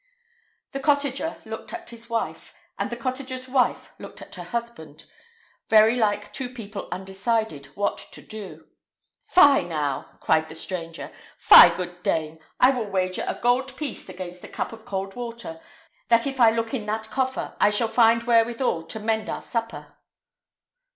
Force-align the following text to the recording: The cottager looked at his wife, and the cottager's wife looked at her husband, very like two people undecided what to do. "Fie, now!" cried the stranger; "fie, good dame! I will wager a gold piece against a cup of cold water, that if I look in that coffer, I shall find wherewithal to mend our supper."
The 0.71 0.79
cottager 0.79 1.37
looked 1.45 1.73
at 1.75 1.91
his 1.91 2.09
wife, 2.09 2.55
and 2.79 2.89
the 2.89 2.95
cottager's 2.97 3.47
wife 3.47 3.93
looked 3.99 4.19
at 4.19 4.33
her 4.33 4.41
husband, 4.45 5.05
very 5.69 5.95
like 5.95 6.33
two 6.33 6.49
people 6.49 6.89
undecided 6.91 7.67
what 7.75 7.99
to 8.13 8.19
do. 8.23 8.67
"Fie, 9.21 9.61
now!" 9.63 10.09
cried 10.19 10.49
the 10.49 10.55
stranger; 10.55 11.11
"fie, 11.37 11.69
good 11.75 12.01
dame! 12.01 12.39
I 12.59 12.71
will 12.71 12.89
wager 12.89 13.23
a 13.27 13.35
gold 13.35 13.77
piece 13.77 14.09
against 14.09 14.43
a 14.43 14.47
cup 14.47 14.73
of 14.73 14.85
cold 14.85 15.13
water, 15.15 15.61
that 16.09 16.25
if 16.25 16.39
I 16.39 16.49
look 16.49 16.73
in 16.73 16.87
that 16.87 17.11
coffer, 17.11 17.55
I 17.59 17.69
shall 17.69 17.87
find 17.87 18.23
wherewithal 18.23 18.87
to 18.87 18.99
mend 18.99 19.29
our 19.29 19.43
supper." 19.43 19.97